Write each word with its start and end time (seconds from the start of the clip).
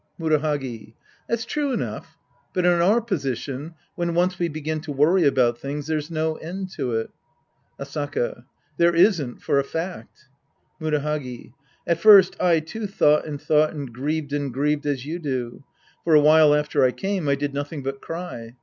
Murahagi. 0.19 0.95
That's 1.29 1.45
true 1.45 1.71
enough. 1.73 2.17
But 2.53 2.65
in 2.65 2.71
our 2.81 3.01
posi 3.01 3.37
tion, 3.37 3.75
when 3.93 4.15
once 4.15 4.39
we 4.39 4.47
begin 4.47 4.81
to 4.81 4.91
worry 4.91 5.27
about 5.27 5.59
things, 5.59 5.85
there's 5.85 6.09
no 6.09 6.37
end 6.37 6.71
to 6.71 6.93
it. 6.95 7.11
Asaka. 7.79 8.45
There 8.77 8.95
isn't, 8.95 9.43
for 9.43 9.59
a 9.59 9.63
fact. 9.63 10.25
Murahagi. 10.81 11.53
At 11.85 11.99
first 11.99 12.35
I, 12.41 12.61
too, 12.61 12.87
thought 12.87 13.27
and 13.27 13.39
thought 13.39 13.73
and 13.75 13.93
grieved 13.93 14.33
and 14.33 14.51
grieved 14.51 14.87
as 14.87 15.05
you 15.05 15.19
do. 15.19 15.63
For 16.03 16.15
a 16.15 16.19
while 16.19 16.55
after 16.55 16.83
I 16.83 16.89
came, 16.91 17.29
I 17.29 17.35
did 17.35 17.53
nothing 17.53 17.83
but 17.83 18.01
cry. 18.01 18.55